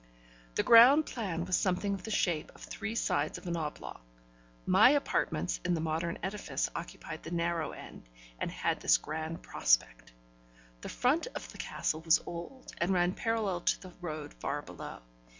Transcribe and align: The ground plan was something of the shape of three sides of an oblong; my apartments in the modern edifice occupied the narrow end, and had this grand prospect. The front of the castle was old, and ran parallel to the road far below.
The 0.55 0.63
ground 0.63 1.05
plan 1.05 1.45
was 1.45 1.55
something 1.55 1.93
of 1.93 2.01
the 2.01 2.09
shape 2.09 2.51
of 2.55 2.61
three 2.61 2.95
sides 2.95 3.37
of 3.37 3.45
an 3.45 3.55
oblong; 3.55 3.99
my 4.65 4.89
apartments 4.89 5.59
in 5.63 5.75
the 5.75 5.79
modern 5.79 6.17
edifice 6.23 6.67
occupied 6.75 7.21
the 7.21 7.29
narrow 7.29 7.69
end, 7.69 8.09
and 8.39 8.49
had 8.49 8.79
this 8.79 8.97
grand 8.97 9.43
prospect. 9.43 10.11
The 10.81 10.89
front 10.89 11.27
of 11.35 11.51
the 11.51 11.59
castle 11.59 12.01
was 12.01 12.19
old, 12.25 12.71
and 12.79 12.89
ran 12.91 13.13
parallel 13.13 13.61
to 13.61 13.79
the 13.79 13.93
road 14.01 14.33
far 14.33 14.63
below. 14.63 15.01